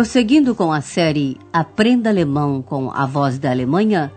Prosseguindo 0.00 0.54
com 0.54 0.72
a 0.72 0.80
série 0.80 1.36
Aprenda 1.52 2.08
Alemão 2.08 2.62
com 2.62 2.90
a 2.90 3.04
Voz 3.04 3.38
da 3.38 3.50
Alemanha, 3.50 4.10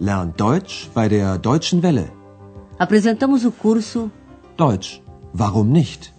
Lern 0.00 0.32
Deutsch 0.34 0.88
bei 0.94 1.10
der 1.10 1.36
Deutschen 1.36 1.78
Welle. 1.82 2.10
apresentamos 2.78 3.44
o 3.44 3.52
curso 3.52 4.10
Deutsch, 4.56 5.02
warum 5.38 5.64
nicht? 5.64 6.10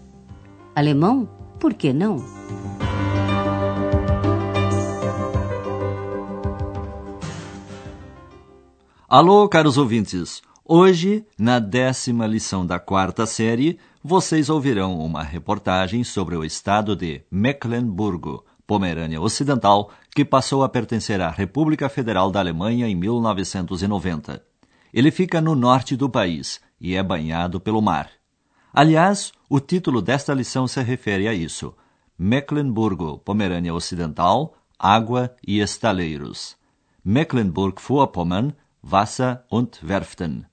Alemão, 0.76 1.28
por 1.60 1.74
que 1.74 1.92
não? 1.92 2.24
Alô, 9.10 9.50
caros 9.50 9.80
ouvintes! 9.80 10.44
Hoje, 10.64 11.26
na 11.40 11.58
décima 11.58 12.28
lição 12.28 12.64
da 12.64 12.78
quarta 12.78 13.26
série, 13.26 13.80
vocês 14.04 14.48
ouvirão 14.48 15.00
uma 15.00 15.24
reportagem 15.24 16.04
sobre 16.04 16.36
o 16.36 16.46
estado 16.46 16.96
de 16.96 17.24
Mecklenburgo, 17.32 18.44
Pomerânia 18.68 19.22
Ocidental, 19.22 19.90
que 20.14 20.26
passou 20.26 20.62
a 20.62 20.68
pertencer 20.68 21.22
à 21.22 21.30
República 21.30 21.88
Federal 21.88 22.30
da 22.30 22.42
Alemanha 22.42 22.86
em 22.88 22.96
1990. 22.96 24.44
Ele 24.94 25.10
fica 25.10 25.40
no 25.40 25.56
norte 25.56 25.96
do 25.96 26.10
país 26.10 26.60
e 26.80 26.94
é 26.94 27.02
banhado 27.02 27.62
pelo 27.62 27.82
mar. 27.82 28.10
Aliás, 28.74 29.32
o 29.50 29.62
título 29.62 30.02
desta 30.02 30.34
lição 30.34 30.68
se 30.68 30.82
refere 30.84 31.28
a 31.30 31.34
isso: 31.34 31.74
Mecklenburgo, 32.20 33.20
Pomerânia 33.20 33.74
Ocidental, 33.74 34.54
Água 34.78 35.34
e 35.48 35.60
Estaleiros. 35.62 36.58
Mecklenburg-Vorpommern, 37.06 38.54
Wasser 38.84 39.46
und 39.50 39.80
Werften. 39.82 40.46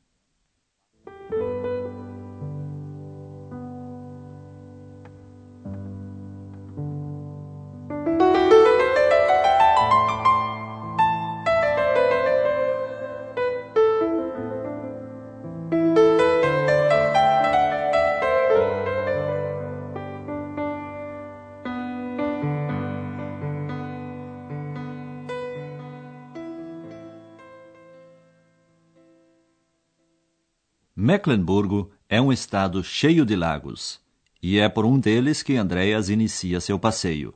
Mecklenburgo 31.05 31.91
é 32.09 32.19
um 32.19 32.33
estado 32.33 32.83
cheio 32.83 33.27
de 33.27 33.37
lagos, 33.37 34.01
e 34.43 34.59
é 34.59 34.71
por 34.71 34.87
um 34.87 34.99
deles 34.99 35.43
que 35.43 35.55
Andreas 35.55 36.09
inicia 36.09 36.63
seu 36.63 36.79
passeio. 36.79 37.35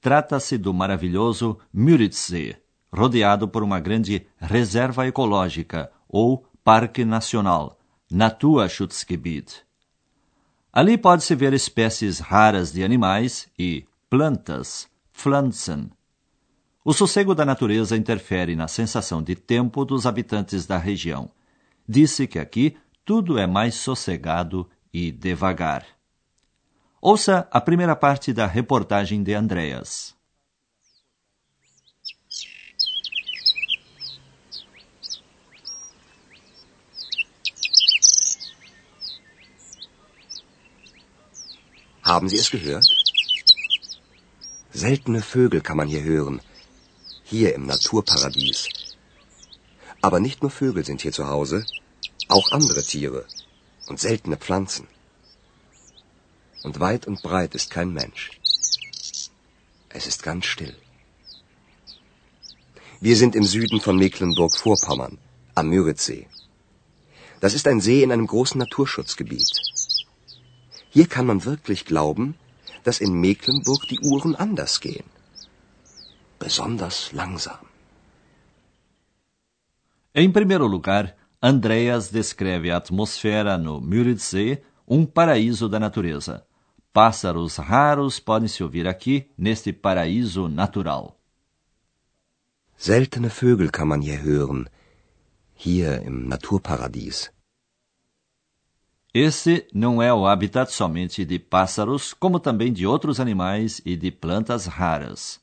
Trata-se 0.00 0.56
do 0.56 0.72
maravilhoso 0.72 1.58
Müritzsee, 1.72 2.54
rodeado 2.92 3.48
por 3.48 3.64
uma 3.64 3.80
grande 3.80 4.24
reserva 4.36 5.08
ecológica 5.08 5.90
ou 6.08 6.46
Parque 6.62 7.04
Nacional, 7.04 7.76
Naturschutzgebiet. 8.08 9.64
Ali 10.72 10.96
pode-se 10.96 11.34
ver 11.34 11.52
espécies 11.52 12.20
raras 12.20 12.70
de 12.72 12.84
animais 12.84 13.48
e 13.58 13.84
plantas, 14.08 14.86
Pflanzen. 15.12 15.90
O 16.84 16.92
sossego 16.92 17.34
da 17.34 17.44
natureza 17.44 17.96
interfere 17.96 18.54
na 18.54 18.68
sensação 18.68 19.20
de 19.20 19.34
tempo 19.34 19.84
dos 19.84 20.06
habitantes 20.06 20.66
da 20.66 20.78
região. 20.78 21.32
Disse 21.88 22.24
que 22.28 22.38
aqui 22.38 22.76
tudo 23.08 23.38
é 23.38 23.46
mais 23.46 23.74
sossegado 23.74 24.68
e 24.92 25.10
devagar. 25.10 25.82
Ouça 27.00 27.48
a 27.50 27.58
primeira 27.58 27.96
parte 27.96 28.34
da 28.34 28.46
reportagem 28.46 29.22
de 29.22 29.32
Andreas. 29.34 30.14
Haben 42.02 42.28
Sie 42.28 42.36
es 42.36 42.50
gehört? 42.50 42.84
Seltene 44.70 45.22
Vögel 45.22 45.62
kann 45.62 45.78
man 45.78 45.88
hier 45.88 46.02
hören. 46.02 46.42
Hier 47.24 47.54
im 47.54 47.64
Naturparadies. 47.64 48.68
Aber 50.02 50.20
nicht 50.20 50.42
nur 50.42 50.50
Vögel 50.50 50.84
sind 50.84 51.00
hier 51.00 51.12
zu 51.12 51.26
Hause, 51.26 51.64
auch 52.28 52.52
andere 52.52 52.82
Tiere 52.82 53.26
und 53.88 54.00
seltene 54.00 54.36
Pflanzen. 54.36 54.86
Und 56.62 56.80
weit 56.80 57.06
und 57.06 57.22
breit 57.22 57.54
ist 57.54 57.70
kein 57.70 57.92
Mensch. 57.92 58.30
Es 59.88 60.06
ist 60.06 60.22
ganz 60.22 60.44
still. 60.44 60.76
Wir 63.00 63.16
sind 63.16 63.36
im 63.36 63.44
Süden 63.44 63.80
von 63.80 63.96
Mecklenburg-Vorpommern, 63.96 65.18
am 65.54 65.68
Müritzsee. 65.68 66.26
Das 67.40 67.54
ist 67.54 67.66
ein 67.68 67.80
See 67.80 68.02
in 68.02 68.10
einem 68.10 68.26
großen 68.26 68.58
Naturschutzgebiet. 68.58 69.50
Hier 70.90 71.06
kann 71.06 71.26
man 71.26 71.44
wirklich 71.44 71.84
glauben, 71.84 72.34
dass 72.82 73.00
in 73.00 73.20
Mecklenburg 73.20 73.86
die 73.88 74.00
Uhren 74.00 74.34
anders 74.34 74.80
gehen. 74.80 75.04
Besonders 76.38 77.12
langsam. 77.12 77.58
Em 80.14 80.32
primeiro 80.32 80.66
lugar, 80.66 81.14
Andreas 81.40 82.10
descreve 82.10 82.70
a 82.70 82.78
atmosfera 82.78 83.56
no 83.56 83.80
Müritzsee, 83.80 84.60
um 84.86 85.06
paraíso 85.06 85.68
da 85.68 85.78
natureza. 85.78 86.44
Pássaros 86.92 87.56
raros 87.56 88.18
podem 88.18 88.48
se 88.48 88.62
ouvir 88.64 88.88
aqui, 88.88 89.30
neste 89.38 89.72
paraíso 89.72 90.48
natural. 90.48 91.16
Seltene 92.76 93.28
Vögel 93.28 93.70
kann 93.70 93.88
man 93.88 94.02
hier 94.02 94.20
hören. 94.22 94.66
Hier 95.54 96.02
im 96.04 96.28
Naturparadies. 96.28 97.30
Esse 99.12 99.66
não 99.72 100.00
é 100.02 100.12
o 100.12 100.26
habitat 100.26 100.72
somente 100.72 101.24
de 101.24 101.38
pássaros, 101.38 102.14
como 102.14 102.38
também 102.38 102.72
de 102.72 102.86
outros 102.86 103.18
animais 103.18 103.80
e 103.84 103.96
de 103.96 104.10
plantas 104.10 104.66
raras. 104.66 105.40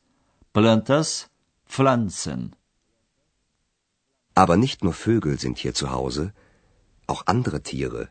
Plantas, 0.54 1.30
Pflanzen. 1.68 2.52
Aber 4.36 4.58
nicht 4.58 4.84
nur 4.84 4.94
Vögel 4.94 5.40
sind 5.40 5.58
hier 5.58 5.74
zu 5.74 5.92
Hause, 5.92 6.34
auch 7.08 7.24
andere 7.26 7.64
Tiere 7.64 8.10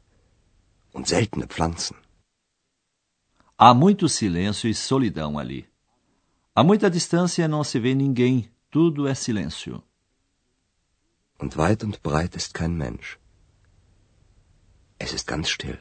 und 0.92 1.06
seltene 1.06 1.46
Pflanzen. 1.46 1.96
Há 3.58 3.74
muito 3.74 4.08
silêncio 4.08 4.68
e 4.68 4.74
solidão 4.74 5.38
ali. 5.38 5.68
A 6.54 6.64
muita 6.64 6.90
distância 6.90 7.46
não 7.46 7.62
se 7.62 7.78
vê 7.78 7.94
ninguém, 7.94 8.50
tudo 8.70 9.06
é 9.06 9.14
silêncio. 9.14 9.82
Und 11.38 11.56
weit 11.56 11.84
und 11.84 12.00
breit 12.02 12.34
ist 12.36 12.54
kein 12.54 12.74
Mensch. 12.74 13.18
Es 14.98 15.12
ist 15.12 15.26
ganz 15.26 15.48
still. 15.48 15.78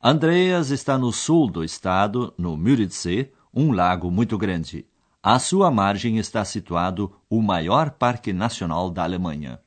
Andreas 0.00 0.70
está 0.70 0.98
no 0.98 1.12
sul 1.12 1.50
do 1.50 1.62
estado, 1.62 2.34
no 2.38 2.56
Müritzsee, 2.56 3.32
um 3.52 3.72
lago 3.72 4.10
muito 4.10 4.36
grande. 4.38 4.86
À 5.24 5.38
sua 5.38 5.70
margem 5.70 6.18
está 6.18 6.44
situado 6.44 7.14
o 7.30 7.40
maior 7.40 7.92
parque 7.92 8.32
nacional 8.32 8.90
da 8.90 9.04
Alemanha. 9.04 9.62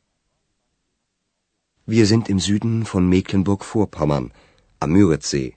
Wir 1.87 2.05
sind 2.05 2.29
im 2.29 2.39
Süden 2.39 2.83
von 2.83 3.07
Mecklenburg-Vorpommern, 3.07 4.33
am 4.81 4.91
Müritzsee. 4.91 5.55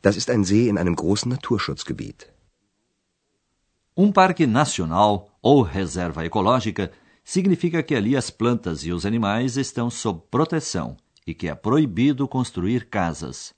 Das 0.00 0.16
ist 0.16 0.30
ein 0.30 0.42
See 0.42 0.70
in 0.70 0.78
einem 0.78 0.96
großen 0.96 1.28
Naturschutzgebiet. 1.30 2.32
Um 3.94 4.10
parque 4.10 4.46
nacional 4.46 5.28
ou 5.42 5.60
reserva 5.60 6.24
ecológica 6.24 6.90
significa 7.22 7.82
que 7.82 7.94
ali 7.94 8.16
as 8.16 8.30
plantas 8.30 8.86
e 8.86 8.90
os 8.90 9.04
animais 9.04 9.58
estão 9.58 9.90
sob 9.90 10.22
proteção 10.30 10.96
e 11.26 11.34
que 11.34 11.46
é 11.46 11.54
proibido 11.54 12.26
construir 12.26 12.88
casas. 12.88 13.52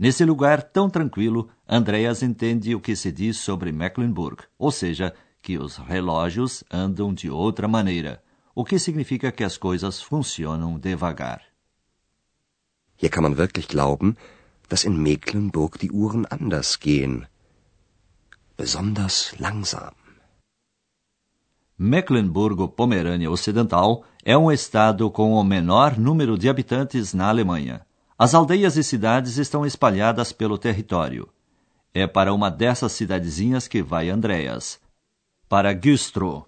Nesse 0.00 0.24
lugar 0.24 0.62
tão 0.62 0.88
tranquilo, 0.88 1.50
Andreas 1.68 2.22
entende 2.22 2.74
o 2.74 2.80
que 2.80 2.96
se 2.96 3.12
diz 3.12 3.36
sobre 3.36 3.70
Mecklenburg, 3.70 4.44
ou 4.58 4.70
seja, 4.70 5.14
que 5.42 5.58
os 5.58 5.76
relógios 5.76 6.64
andam 6.72 7.12
de 7.12 7.28
outra 7.28 7.68
maneira, 7.68 8.22
o 8.54 8.64
que 8.64 8.78
significa 8.78 9.30
que 9.30 9.44
as 9.44 9.58
coisas 9.58 10.00
funcionam 10.00 10.78
devagar. 10.78 11.42
Hier 12.96 13.10
kann 13.10 13.24
man 13.24 13.36
wirklich 13.36 13.68
glauben, 13.68 14.16
dass 14.70 14.84
in 14.84 14.96
Mecklenburg 14.96 15.78
die 15.78 15.90
Uhren 15.90 16.24
anders 16.30 16.78
gehen. 16.78 17.26
Besonders 18.56 19.34
langsam. 19.38 19.92
Mecklenburgo-Pomerânia 21.78 23.30
Ocidental 23.30 24.04
é 24.24 24.36
um 24.36 24.50
estado 24.50 25.10
com 25.10 25.32
o 25.34 25.44
menor 25.44 25.98
número 25.98 26.38
de 26.38 26.48
habitantes 26.48 27.12
na 27.12 27.28
Alemanha. 27.28 27.84
As 28.22 28.34
aldeias 28.34 28.76
e 28.76 28.84
cidades 28.84 29.38
estão 29.38 29.64
espalhadas 29.64 30.30
pelo 30.30 30.58
território. 30.58 31.26
É 31.94 32.06
para 32.06 32.34
uma 32.34 32.50
dessas 32.50 32.92
cidadezinhas 32.92 33.66
que 33.66 33.82
vai 33.82 34.10
Andreas. 34.10 34.78
Para 35.48 35.72
Güstrow. 35.72 36.46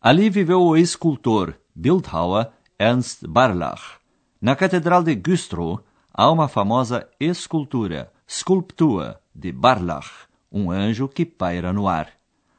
Ali 0.00 0.30
viveu 0.30 0.62
o 0.62 0.74
escultor, 0.74 1.54
Bildhauer 1.74 2.50
Ernst 2.78 3.26
Barlach. 3.26 3.98
Na 4.40 4.56
Catedral 4.56 5.02
de 5.02 5.14
Güstrow 5.14 5.84
há 6.14 6.30
uma 6.30 6.48
famosa 6.48 7.06
escultura, 7.20 8.10
Sculptur, 8.26 9.14
de 9.34 9.52
Barlach, 9.52 10.08
um 10.50 10.70
anjo 10.70 11.06
que 11.08 11.26
paira 11.26 11.74
no 11.74 11.88
ar. 11.88 12.08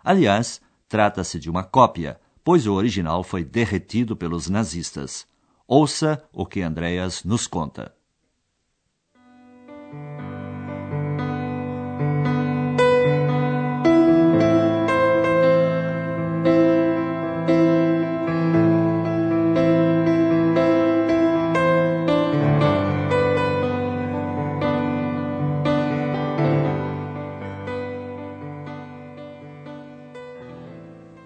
Aliás, 0.03 0.61
trata-se 0.87 1.39
de 1.39 1.49
uma 1.49 1.63
cópia, 1.63 2.19
pois 2.43 2.67
o 2.67 2.73
original 2.75 3.23
foi 3.23 3.43
derretido 3.43 4.15
pelos 4.15 4.47
nazistas. 4.47 5.25
Ouça 5.67 6.23
o 6.31 6.45
que 6.45 6.61
Andreas 6.61 7.23
nos 7.23 7.47
conta. 7.47 7.91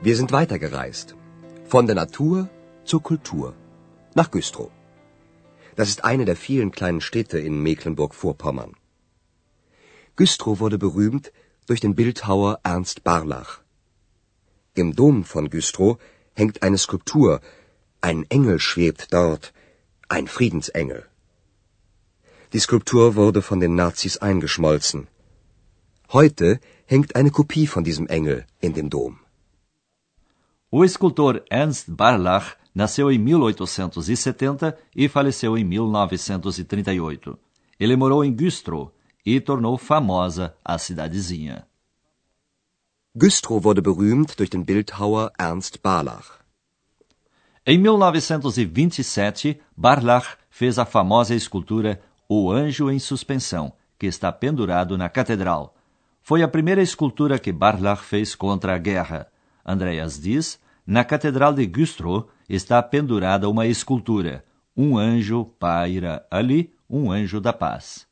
Wir 0.07 0.15
sind 0.15 0.31
weitergereist. 0.31 1.15
Von 1.65 1.85
der 1.85 1.95
Natur 1.95 2.49
zur 2.85 3.03
Kultur. 3.03 3.47
Nach 4.15 4.29
Güstrow. 4.31 4.69
Das 5.75 5.89
ist 5.89 6.05
eine 6.05 6.23
der 6.23 6.37
vielen 6.37 6.71
kleinen 6.71 7.01
Städte 7.01 7.39
in 7.39 7.61
Mecklenburg-Vorpommern. 7.61 8.77
Güstrow 10.15 10.61
wurde 10.61 10.77
berühmt 10.77 11.33
durch 11.65 11.81
den 11.81 11.93
Bildhauer 11.93 12.61
Ernst 12.63 13.03
Barlach. 13.03 13.59
Im 14.75 14.95
Dom 14.95 15.25
von 15.25 15.49
Güstrow 15.49 15.97
hängt 16.35 16.63
eine 16.63 16.77
Skulptur. 16.77 17.41
Ein 17.99 18.25
Engel 18.29 18.59
schwebt 18.61 19.11
dort. 19.11 19.53
Ein 20.07 20.27
Friedensengel. 20.27 21.03
Die 22.53 22.59
Skulptur 22.59 23.15
wurde 23.15 23.41
von 23.41 23.59
den 23.59 23.75
Nazis 23.75 24.15
eingeschmolzen. 24.19 25.09
Heute 26.13 26.61
hängt 26.85 27.17
eine 27.17 27.31
Kopie 27.31 27.67
von 27.67 27.83
diesem 27.83 28.07
Engel 28.07 28.45
in 28.61 28.73
dem 28.73 28.89
Dom. 28.89 29.19
O 30.69 30.83
escultor 30.83 31.43
Ernst 31.49 31.89
Barlach 31.89 32.55
nasceu 32.75 33.09
em 33.09 33.17
1870 33.17 34.77
e 34.93 35.07
faleceu 35.07 35.57
em 35.57 35.63
1938. 35.63 37.39
Ele 37.79 37.95
morou 37.95 38.23
em 38.25 38.33
Güstrow 38.33 38.93
e 39.25 39.39
tornou 39.39 39.77
famosa 39.77 40.53
a 40.65 40.77
cidadezinha. 40.77 41.65
Güstrow 43.15 43.61
wurde 43.61 43.81
berühmt 43.81 44.35
durch 44.35 44.49
den 44.49 44.61
Bildhauer 44.61 45.31
Ernst 45.39 45.79
Barlach. 45.81 46.37
Em 47.65 47.77
1927, 47.77 49.61
Barlach 49.75 50.37
fez 50.49 50.77
a 50.77 50.85
famosa 50.85 51.33
escultura 51.33 52.01
O 52.27 52.51
Anjo 52.51 52.91
em 52.91 52.99
Suspensão, 52.99 53.71
que 53.97 54.05
está 54.05 54.31
pendurado 54.33 54.97
na 54.97 55.07
catedral. 55.07 55.75
Foi 56.21 56.43
a 56.43 56.47
primeira 56.47 56.81
escultura 56.81 57.39
que 57.39 57.53
Barlach 57.53 58.03
fez 58.03 58.35
contra 58.35 58.75
a 58.75 58.77
guerra. 58.77 59.27
Andreas 59.67 60.17
diz, 60.19 60.57
na 60.85 61.03
Catedral 61.03 61.53
de 61.53 61.65
Güstrow 61.65 62.29
está 62.47 62.81
pendurada 62.81 63.49
uma 63.49 63.67
escultura. 63.67 64.45
Um 64.75 64.97
anjo 64.97 65.43
paira 65.59 66.25
ali, 66.31 66.73
um 66.89 67.11
anjo 67.11 67.41
da 67.41 67.51
paz. 67.51 68.07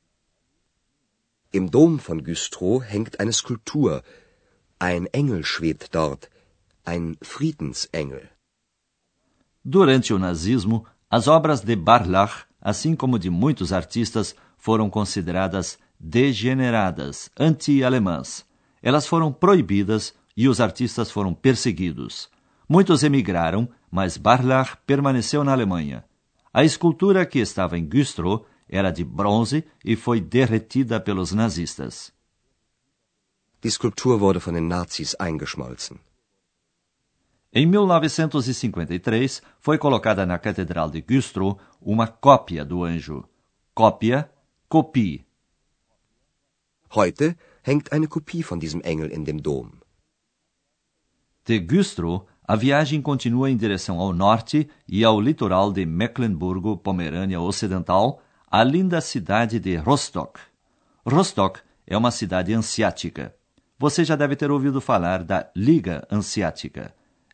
Im 1.54 1.68
Dom 1.68 1.98
von 1.98 2.22
Güstrow 2.22 2.84
hängt 2.84 3.18
eine 3.18 3.32
Skulptur. 3.32 4.04
Ein 4.78 5.08
Engel 5.14 5.46
schwebt 5.46 5.96
dort. 5.96 6.30
Ein 6.84 7.16
Friedensengel. 7.22 8.30
Durante 9.64 10.14
o 10.14 10.20
nazismo, 10.20 10.86
as 11.10 11.28
obras 11.28 11.62
de 11.62 11.76
Barlach, 11.76 12.46
assim 12.60 12.94
como 12.96 13.18
de 13.18 13.30
muitos 13.30 13.72
artistas, 13.72 14.36
foram 14.58 14.90
consideradas 14.90 15.80
degeneradas, 15.98 17.32
anti-alemãs. 17.40 18.46
Elas 18.84 19.08
foram 19.08 19.32
proibidas 19.32 20.14
e 20.36 20.48
os 20.48 20.60
artistas 20.60 21.10
foram 21.12 21.34
perseguidos. 21.34 22.30
Muitos 22.68 23.04
emigraram, 23.04 23.70
mas 23.90 24.18
Barlach 24.18 24.78
permaneceu 24.86 25.44
na 25.44 25.54
Alemanha. 25.54 26.04
A 26.54 26.64
escultura 26.64 27.26
que 27.26 27.40
estava 27.40 27.78
em 27.78 27.86
Güstrow 27.86 28.46
era 28.68 28.92
de 28.92 29.04
bronze 29.04 29.64
e 29.84 29.96
foi 29.96 30.20
derretida 30.20 31.00
pelos 31.00 31.32
nazistas. 31.32 32.14
Die 33.62 33.72
Skulptur 33.72 34.20
wurde 34.20 34.40
von 34.40 34.54
den 34.54 34.68
Nazis 34.68 35.16
eingeschmolzen. 35.20 36.00
Em 37.52 37.66
1953, 37.66 39.42
foi 39.60 39.78
colocada 39.78 40.26
na 40.26 40.38
Catedral 40.38 40.90
de 40.90 41.02
Güstrow 41.02 41.58
uma 41.82 42.06
cópia 42.08 42.66
do 42.66 42.84
anjo. 42.84 43.24
Cópia, 43.74 44.30
Kopie. 44.68 45.26
Heute 46.94 47.38
hängt 47.64 47.94
eine 47.94 48.08
Kopie 48.08 48.44
von 48.44 48.60
diesem 48.60 48.82
Engel 48.82 49.12
in 49.12 49.24
dem 49.24 49.42
Dom. 49.42 49.85
De 51.46 51.60
Güstrow 51.60 52.26
a 52.48 52.56
viagem 52.56 53.02
continua 53.02 53.50
em 53.50 53.58
direção 53.58 54.00
ao 54.00 54.14
norte 54.14 54.68
e 54.88 55.04
ao 55.04 55.20
litoral 55.20 55.72
de 55.72 55.86
Mecklenburgo, 55.86 56.78
Pomerânia 56.78 57.42
Ocidental, 57.42 58.22
a 58.50 58.64
linda 58.64 59.02
cidade 59.02 59.60
de 59.60 59.76
Rostock. 59.76 60.40
Rostock 61.06 61.60
é 61.88 61.98
uma 61.98 62.12
cidade 62.12 62.54
ansiática. 62.54 63.34
Você 63.80 64.04
já 64.04 64.16
deve 64.16 64.36
ter 64.36 64.52
ouvido 64.52 64.80
falar 64.80 65.24
da 65.24 65.50
Liga 65.56 66.08
Ansiática. 66.12 66.94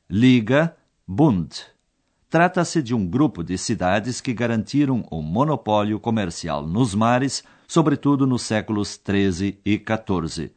Liga 0.09 0.75
Bund. 1.07 1.65
Trata-se 2.29 2.81
de 2.81 2.95
um 2.95 3.05
grupo 3.05 3.43
de 3.43 3.57
cidades 3.57 4.21
que 4.21 4.33
garantiram 4.33 5.05
o 5.11 5.21
monopólio 5.21 5.99
comercial 5.99 6.65
nos 6.65 6.95
mares, 6.95 7.43
sobretudo 7.67 8.25
nos 8.25 8.43
séculos 8.43 8.97
13 8.97 9.59
e 9.65 9.77
14. 9.77 10.53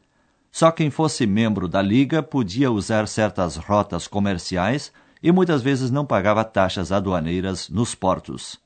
Só 0.55 0.71
quem 0.71 0.89
fosse 0.89 1.27
membro 1.27 1.67
da 1.67 1.81
liga 1.81 2.23
podia 2.23 2.71
usar 2.71 3.09
certas 3.09 3.57
rotas 3.57 4.07
comerciais 4.07 4.89
e 5.21 5.29
muitas 5.29 5.61
vezes 5.61 5.91
não 5.91 6.05
pagava 6.05 6.45
taxas 6.45 6.93
aduaneiras 6.93 7.67
nos 7.67 7.93
portos. 7.93 8.57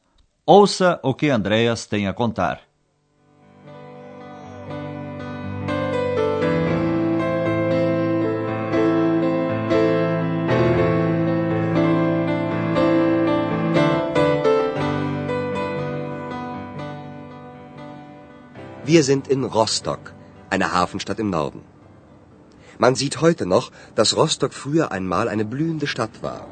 Ouça 0.46 1.00
o 1.02 1.16
que 1.16 1.32
Andreas 1.32 1.88
tem 1.88 2.08
a 2.08 2.14
contar. 2.14 2.62
Wir 18.86 19.04
sind 19.04 19.28
in 19.32 19.44
Rostock, 19.46 20.12
einer 20.52 20.72
Hafenstadt 20.72 21.20
im 21.20 21.32
Norden. 21.32 21.79
Man 22.84 22.96
sieht 22.96 23.16
heute 23.20 23.46
noch, 23.46 23.72
dass 23.96 24.16
Rostock 24.16 24.54
früher 24.54 24.86
einmal 24.98 25.28
eine 25.28 25.46
blühende 25.54 25.88
Stadt 25.94 26.24
war. 26.24 26.48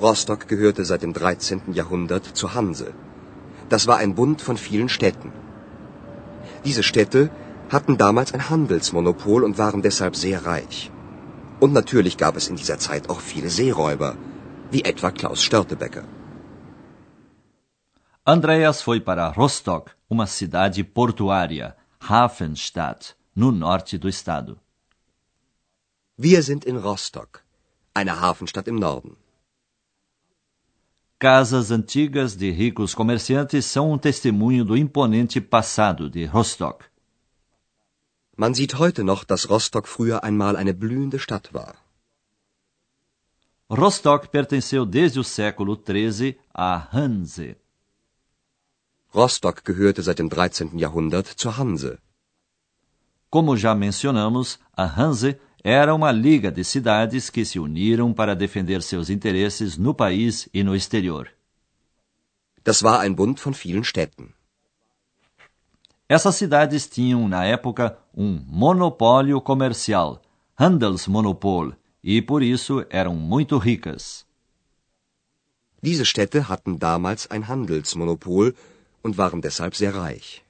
Rostock 0.00 0.48
gehörte 0.52 0.86
seit 0.90 1.02
dem 1.02 1.12
13. 1.12 1.74
Jahrhundert 1.78 2.24
zur 2.38 2.54
Hanse. 2.54 2.94
Das 3.68 3.86
war 3.86 3.98
ein 3.98 4.14
Bund 4.14 4.40
von 4.40 4.56
vielen 4.56 4.88
Städten. 4.88 5.32
Diese 6.64 6.82
Städte 6.82 7.28
hatten 7.68 7.98
damals 7.98 8.32
ein 8.32 8.48
Handelsmonopol 8.48 9.44
und 9.44 9.58
waren 9.58 9.82
deshalb 9.82 10.16
sehr 10.16 10.46
reich. 10.46 10.90
Und 11.60 11.74
natürlich 11.74 12.16
gab 12.16 12.36
es 12.36 12.48
in 12.48 12.56
dieser 12.56 12.78
Zeit 12.78 13.10
auch 13.10 13.20
viele 13.20 13.50
Seeräuber, 13.50 14.16
wie 14.70 14.84
etwa 14.84 15.10
Klaus 15.10 15.42
Störtebecker. 15.42 16.04
Andreas 18.24 18.80
foi 18.80 19.00
para 19.00 19.28
Rostock, 19.32 19.94
uma 20.08 20.26
cidade 20.26 20.84
portuária, 20.84 21.74
Hafenstadt, 22.00 23.16
no 23.34 23.50
norte 23.50 23.98
do 23.98 24.08
estado. 24.08 24.56
Wir 26.20 26.42
sind 26.42 26.64
in 26.64 26.76
Rostock, 26.76 27.44
eine 27.94 28.20
Hafenstadt 28.20 28.66
im 28.66 28.74
Norden. 28.74 29.16
Casas 31.20 31.70
antigas 31.70 32.36
de 32.36 32.50
ricos 32.50 32.92
comerciantes 32.92 33.66
são 33.66 33.92
um 33.92 33.98
testemunho 33.98 34.64
do 34.64 34.76
imponente 34.76 35.40
passado 35.40 36.10
de 36.10 36.24
Rostock. 36.26 36.90
Man 38.36 38.52
sieht 38.52 38.80
heute 38.80 39.04
noch, 39.04 39.22
dass 39.22 39.48
Rostock 39.48 39.86
früher 39.86 40.24
einmal 40.24 40.56
eine 40.56 40.74
blühende 40.74 41.20
Stadt 41.20 41.54
war. 41.54 41.76
Rostock 43.70 44.32
pertenceu 44.32 44.84
desde 44.84 45.20
o 45.20 45.24
século 45.24 45.76
XIII 45.76 46.36
à 46.52 46.88
Hanse. 46.92 47.56
Rostock 49.14 49.64
gehörte 49.64 50.02
seit 50.02 50.18
dem 50.18 50.28
13. 50.28 50.78
Jahrhundert 50.78 51.28
zur 51.38 51.58
Hanse. 51.58 52.00
Como 53.30 53.56
já 53.56 53.72
mencionamos, 53.76 54.58
a 54.72 54.96
Hanse 54.96 55.38
era 55.62 55.94
uma 55.94 56.12
liga 56.12 56.50
de 56.50 56.64
cidades 56.64 57.30
que 57.30 57.44
se 57.44 57.58
uniram 57.58 58.12
para 58.12 58.34
defender 58.34 58.82
seus 58.82 59.10
interesses 59.10 59.76
no 59.76 59.92
país 59.94 60.48
e 60.52 60.62
no 60.62 60.74
exterior. 60.74 61.28
Das 62.64 62.82
war 62.82 63.00
ein 63.00 63.14
Bund 63.14 63.40
von 63.40 63.54
vielen 63.54 63.84
Städten. 63.84 64.34
Essas 66.08 66.36
cidades 66.36 66.86
tinham, 66.86 67.28
na 67.28 67.44
época, 67.44 67.98
um 68.16 68.42
monopólio 68.46 69.40
comercial, 69.40 70.22
Handelsmonopol, 70.56 71.74
e 72.02 72.22
por 72.22 72.42
isso 72.42 72.86
eram 72.88 73.14
muito 73.14 73.58
ricas. 73.58 74.26
Diese 75.82 76.04
Städte 76.04 76.48
hatten 76.48 76.78
damals 76.78 77.30
ein 77.30 77.46
Handelsmonopol 77.46 78.54
und 79.02 79.16
waren 79.16 79.40
deshalb 79.40 79.76
sehr 79.76 79.94
reich. 79.94 80.42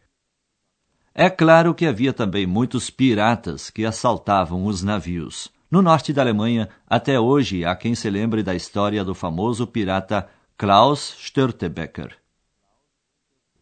É 1.21 1.29
claro 1.29 1.75
que 1.75 1.85
havia 1.85 2.13
também 2.13 2.47
muitos 2.47 2.91
piratas 2.91 3.71
que 3.71 3.85
assaltavam 3.85 4.67
os 4.67 4.85
navios. 4.85 5.51
No 5.69 5.83
norte 5.83 6.13
da 6.13 6.23
Alemanha, 6.23 6.69
até 6.89 7.19
hoje 7.19 7.65
há 7.65 7.75
quem 7.75 7.93
se 7.97 8.09
lembre 8.09 8.41
da 8.41 8.55
história 8.55 9.05
do 9.05 9.17
famoso 9.17 9.67
pirata 9.67 10.29
Klaus 10.57 11.17
Störtebeker. 11.19 12.17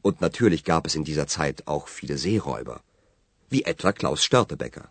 Und 0.05 0.21
natürlich 0.21 0.63
gab 0.63 0.87
es 0.87 0.97
in 0.97 1.03
dieser 1.03 1.27
Zeit 1.27 1.63
auch 1.65 1.89
viele 1.89 2.19
Seeräuber, 2.19 2.83
wie 3.51 3.63
etwa 3.65 3.91
Klaus 3.91 4.23
Störtebeker. 4.23 4.91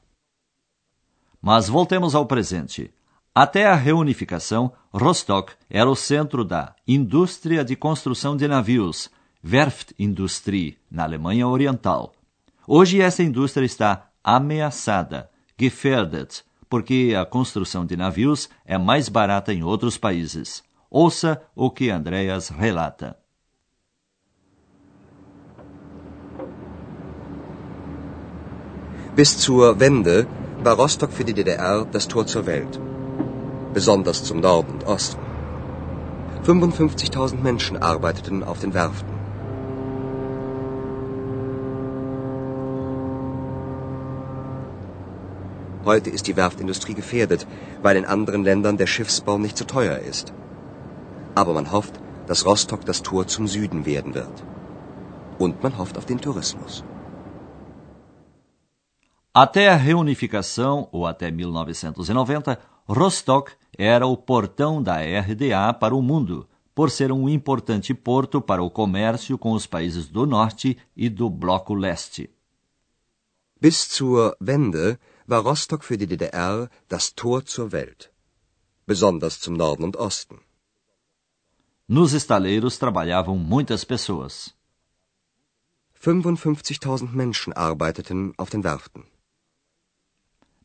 Mas 1.40 1.70
voltemos 1.70 2.16
ao 2.16 2.26
presente. 2.26 2.92
Até 3.36 3.68
a 3.68 3.76
reunificação, 3.76 4.74
Rostock 4.92 5.54
era 5.70 5.88
o 5.88 5.96
centro 5.96 6.44
da 6.44 6.76
indústria 6.88 7.64
de 7.64 7.76
construção 7.76 8.36
de 8.36 8.48
navios, 8.48 9.12
Werftindustrie, 9.44 10.80
na 10.90 11.04
Alemanha 11.04 11.48
Oriental. 11.48 12.16
Hoje 12.68 13.00
essa 13.00 13.22
indústria 13.22 13.66
está 13.66 14.10
ameaçada, 14.24 15.30
gefährdet, 15.60 16.44
porque 16.68 17.14
a 17.16 17.24
construção 17.24 17.86
de 17.86 17.96
navios 17.96 18.50
é 18.66 18.78
mais 18.78 19.08
barata 19.08 19.54
em 19.54 19.64
outros 19.64 19.98
países. 19.98 20.64
Ouça 20.90 21.42
o 21.56 21.70
que 21.70 21.92
Andreas 21.92 22.50
relata. 22.50 23.16
Bis 29.16 29.30
zur 29.30 29.80
Wende 29.80 30.28
war 30.64 30.76
Rostock 30.76 31.14
für 31.14 31.24
die 31.24 31.34
DDR 31.34 31.86
das 31.86 32.06
Tor 32.06 32.26
zur 32.26 32.48
Welt, 32.48 32.82
besonders 33.74 34.24
zum 34.24 34.42
Norden 34.42 34.74
und 34.74 34.88
Osten. 34.88 35.22
55.000 36.44 37.42
Menschen 37.42 37.78
arbeiteten 37.78 38.44
auf 38.44 38.60
den 38.60 38.74
Werften. 38.74 39.15
Heute 45.86 46.10
ist 46.10 46.26
die 46.28 46.36
Werftindustrie 46.36 46.96
gefährdet, 46.96 47.46
weil 47.84 47.96
in 47.96 48.06
anderen 48.06 48.44
Ländern 48.44 48.78
der 48.78 48.88
Schiffsbau 48.88 49.38
nicht 49.38 49.58
so 49.58 49.66
teuer 49.66 50.00
ist. 50.00 50.34
Aber 51.36 51.54
man 51.54 51.72
hofft, 51.72 51.94
dass 52.28 52.46
Rostock 52.46 52.86
das 52.86 53.04
Tor 53.04 53.28
zum 53.28 53.48
Süden 53.48 53.86
werden 53.86 54.16
wird. 54.16 54.44
Und 55.38 55.62
man 55.62 55.78
hofft 55.78 55.98
auf 55.98 56.06
den 56.06 56.20
Tourismus. 56.20 56.84
Até 59.34 59.68
a 59.68 59.76
reunificação, 59.76 60.88
ou 60.92 61.06
até 61.06 61.30
1990, 61.30 62.58
Rostock 62.88 63.52
era 63.78 64.08
o 64.08 64.16
portão 64.16 64.82
da 64.82 64.96
RDA 65.02 65.74
para 65.74 65.94
o 65.94 66.02
mundo, 66.02 66.48
por 66.74 66.90
ser 66.90 67.12
um 67.12 67.28
importante 67.30 67.94
porto 67.94 68.42
para 68.42 68.64
o 68.64 68.72
comércio 68.72 69.38
com 69.38 69.52
os 69.52 69.68
países 69.68 70.08
do 70.08 70.26
norte 70.26 70.78
e 70.96 71.10
do 71.10 71.30
Bloco 71.30 71.74
Leste. 71.74 72.30
Bis 73.60 73.88
zur 73.90 74.36
Wende 74.42 74.98
war 75.28 75.42
Rostock 75.42 75.84
für 75.84 75.98
die 75.98 76.08
DDR 76.08 76.70
das 76.88 77.16
Tor 77.16 77.46
zur 77.46 77.72
Welt, 77.72 78.12
besonders 78.86 79.40
zum 79.40 79.56
Norden 79.56 79.84
und 79.84 79.98
Osten. 79.98 80.40
Nos 81.88 82.14
estaleiros 82.14 82.80
trabalhavam 82.80 83.38
muitas 83.38 83.86
pessoas. 83.86 84.56
55.000 86.02 87.12
Menschen 87.12 87.54
arbeiteten 87.54 88.34
auf 88.38 88.50
den 88.50 88.64
Werften. 88.64 89.04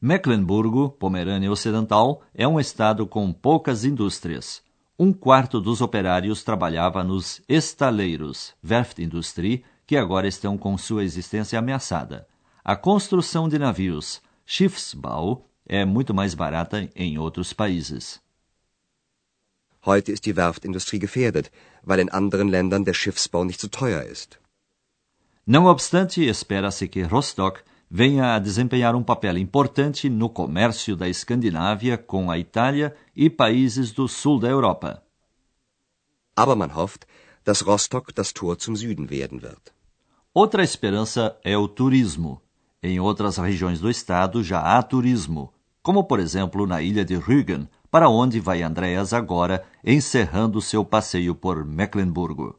Mecklenburgo, 0.00 0.90
Pomerânia 0.90 1.50
Ocidental, 1.50 2.22
é 2.34 2.48
um 2.48 2.58
estado 2.58 3.06
com 3.06 3.32
poucas 3.32 3.84
indústrias. 3.84 4.62
Um 4.98 5.12
quarto 5.12 5.60
dos 5.60 5.80
operários 5.80 6.42
trabalhava 6.42 7.04
nos 7.04 7.42
estaleiros, 7.48 8.54
Werftindustrie, 8.64 9.62
que 9.86 9.96
agora 9.96 10.26
estão 10.26 10.56
com 10.56 10.76
sua 10.78 11.04
existência 11.04 11.58
ameaçada. 11.58 12.26
A 12.64 12.76
construção 12.76 13.48
de 13.48 13.58
navios, 13.58 14.22
Schiffsbau 14.52 15.48
é 15.64 15.84
muito 15.84 16.12
mais 16.12 16.34
barata 16.34 16.90
em 16.96 17.16
outros 17.18 17.52
países. 17.52 18.20
Heute 19.86 20.10
ist 20.10 20.26
die 20.26 20.34
Werftindustrie 20.34 20.98
gefährdet, 20.98 21.52
weil 21.84 22.00
in 22.00 22.10
anderen 22.10 22.48
Ländern 22.48 22.84
der 22.84 22.94
Schiffsbau 22.94 23.44
nicht 23.44 23.60
so 23.60 23.68
teuer 23.68 24.02
ist. 24.02 24.40
Não 25.46 25.66
obstante, 25.66 26.24
espera-se 26.24 26.88
que 26.88 27.04
Rostock 27.04 27.62
venha 27.88 28.34
a 28.34 28.40
desempenhar 28.40 28.96
um 28.96 29.04
papel 29.04 29.38
importante 29.38 30.10
no 30.10 30.28
comércio 30.28 30.96
da 30.96 31.08
Escandinávia 31.08 31.96
com 31.96 32.28
a 32.28 32.36
Itália 32.36 32.92
e 33.14 33.30
países 33.30 33.92
do 33.92 34.08
sul 34.08 34.40
da 34.40 34.48
Europa. 34.48 35.00
Aber 36.34 36.56
man 36.56 36.74
hofft, 36.74 37.06
dass 37.44 37.64
Rostock 37.64 38.12
das 38.12 38.32
Tor 38.32 38.58
zum 38.58 38.74
Süden 38.74 39.10
werden 39.10 39.42
wird. 39.42 39.72
Outra 40.34 40.64
esperança 40.64 41.38
é 41.44 41.56
o 41.56 41.68
turismo. 41.68 42.42
Em 42.82 42.98
outras 42.98 43.36
regiões 43.36 43.78
do 43.78 43.90
estado 43.90 44.42
já 44.42 44.60
há 44.60 44.82
turismo, 44.82 45.52
como 45.82 46.04
por 46.04 46.18
exemplo 46.18 46.66
na 46.66 46.80
ilha 46.80 47.04
de 47.04 47.14
Rügen, 47.14 47.68
para 47.90 48.08
onde 48.08 48.40
vai 48.40 48.62
Andreas 48.62 49.12
agora, 49.12 49.62
encerrando 49.84 50.62
seu 50.62 50.82
passeio 50.82 51.34
por 51.34 51.62
Mecklenburgo. 51.64 52.58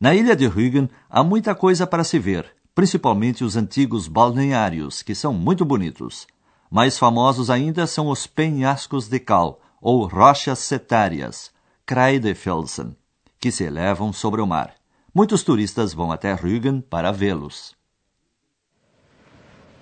Na 0.00 0.14
ilha 0.14 0.34
de 0.34 0.46
Rügen 0.46 0.88
há 1.10 1.22
muita 1.22 1.54
coisa 1.54 1.86
para 1.86 2.04
se 2.04 2.18
ver, 2.18 2.50
principalmente 2.74 3.44
os 3.44 3.54
antigos 3.54 4.08
balneários, 4.08 5.02
que 5.02 5.14
são 5.14 5.34
muito 5.34 5.62
bonitos. 5.62 6.26
Mais 6.70 6.98
famosos 6.98 7.50
ainda 7.50 7.86
são 7.86 8.08
os 8.08 8.26
penhascos 8.26 9.08
de 9.08 9.18
cal, 9.18 9.60
ou 9.78 10.06
rochas 10.06 10.60
setárias, 10.60 11.50
Kreidefelsen, 11.84 12.96
que 13.38 13.50
se 13.50 13.64
elevam 13.64 14.10
sobre 14.10 14.40
o 14.40 14.46
mar. 14.46 14.72
Muitos 15.12 15.42
turistas 15.42 15.92
vão 15.92 16.10
até 16.10 16.32
Rügen 16.32 16.80
para 16.80 17.10
vê-los. 17.10 17.78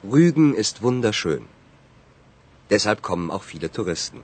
Rügen 0.05 0.55
ist 0.55 0.83
wunderschön. 0.83 1.47
Deshalb 2.71 3.03
kommen 3.03 3.33
auch 3.33 3.43
viele 3.43 3.73
Touristen. 3.73 4.21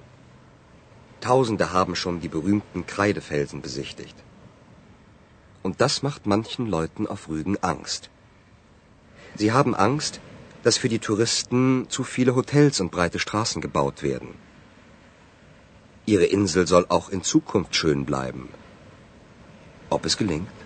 Tausende 1.20 1.72
haben 1.72 1.96
schon 1.96 2.20
die 2.20 2.28
berühmten 2.28 2.86
Kreidefelsen 2.86 3.60
besichtigt. 3.60 4.14
Und 5.64 5.80
das 5.80 6.04
macht 6.04 6.26
manchen 6.26 6.66
Leuten 6.66 7.08
auf 7.08 7.28
Rügen 7.28 7.56
Angst. 7.60 8.08
Sie 9.34 9.50
haben 9.50 9.74
Angst, 9.74 10.20
dass 10.62 10.78
für 10.78 10.88
die 10.88 11.00
Touristen 11.00 11.86
zu 11.88 12.04
viele 12.04 12.36
Hotels 12.36 12.78
und 12.78 12.92
breite 12.92 13.18
Straßen 13.18 13.60
gebaut 13.60 14.04
werden. 14.04 14.28
Ihre 16.06 16.26
Insel 16.26 16.68
soll 16.68 16.86
auch 16.88 17.08
in 17.08 17.22
Zukunft 17.24 17.74
schön 17.74 18.04
bleiben. 18.04 18.48
Ob 19.90 20.06
es 20.06 20.16
gelingt? 20.16 20.63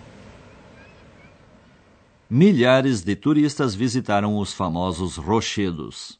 Milhares 2.29 3.01
de 3.01 3.15
turistas 3.15 3.73
visitaram 3.73 4.37
os 4.37 4.53
famosos 4.53 5.17
rochedos. 5.17 6.19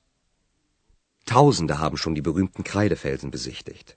Tausende 1.24 1.78
haben 1.78 1.98
schon 1.98 2.16
die 2.16 2.22
berühmten 2.22 2.63
Kreidefelsen 2.63 3.30
besichtigt. 3.30 3.96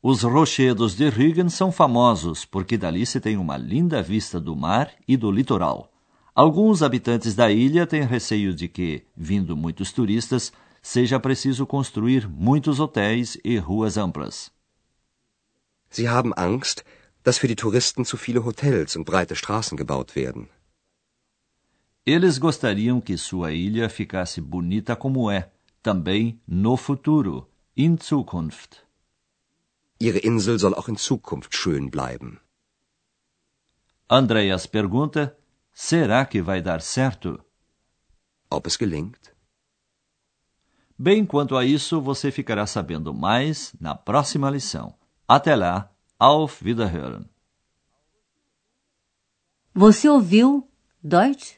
Os 0.00 0.22
rochedos 0.22 0.96
de 0.96 1.10
Rügen 1.10 1.50
são 1.50 1.70
famosos 1.70 2.46
porque 2.46 2.78
dali 2.78 3.04
se 3.04 3.20
tem 3.20 3.36
uma 3.36 3.58
linda 3.58 4.02
vista 4.02 4.40
do 4.40 4.56
mar 4.56 4.90
e 5.06 5.16
do 5.16 5.30
litoral. 5.30 5.92
Alguns 6.34 6.82
habitantes 6.82 7.34
da 7.34 7.50
ilha 7.50 7.86
têm 7.86 8.04
receio 8.06 8.54
de 8.54 8.68
que, 8.68 9.04
vindo 9.14 9.56
muitos 9.56 9.92
turistas, 9.92 10.52
seja 10.80 11.20
preciso 11.20 11.66
construir 11.66 12.26
muitos 12.28 12.78
hotéis 12.78 13.36
e 13.44 13.58
ruas 13.58 13.98
amplas. 13.98 14.50
Sie 15.90 16.08
haben 16.08 16.32
Angst, 16.34 16.84
dass 17.24 17.36
für 17.36 17.48
die 17.48 17.56
Touristen 17.56 18.04
zu 18.04 18.16
viele 18.16 18.44
Hotels 18.44 18.96
und 18.96 19.04
breite 19.04 19.34
Straßen 19.34 19.76
gebaut 19.76 20.14
werden. 20.14 20.48
Eles 22.10 22.38
gostariam 22.38 23.02
que 23.02 23.18
sua 23.18 23.52
ilha 23.52 23.86
ficasse 23.86 24.40
bonita 24.40 24.96
como 24.96 25.30
é, 25.30 25.50
também 25.82 26.40
no 26.48 26.74
futuro, 26.74 27.50
in 27.76 27.98
Zukunft. 27.98 28.78
Ihre 30.00 30.26
Insel 30.26 30.58
soll 30.58 30.72
auch 30.72 30.88
in 30.88 30.96
Zukunft 30.96 31.54
schön 31.54 31.90
bleiben. 31.90 32.40
Andreas 34.08 34.66
pergunta: 34.66 35.36
será 35.70 36.24
que 36.24 36.40
vai 36.40 36.62
dar 36.62 36.80
certo? 36.80 37.44
Ob 38.50 38.66
es 38.66 38.78
gelingt? 38.78 39.34
Bem, 40.98 41.26
quanto 41.26 41.58
a 41.58 41.64
isso, 41.66 42.00
você 42.00 42.30
ficará 42.30 42.66
sabendo 42.66 43.12
mais 43.12 43.74
na 43.78 43.94
próxima 43.94 44.48
lição. 44.48 44.94
Até 45.28 45.54
lá, 45.54 45.92
auf 46.18 46.64
Wiederhören. 46.64 47.28
Você 49.74 50.08
ouviu 50.08 50.66
Deutsch? 51.04 51.57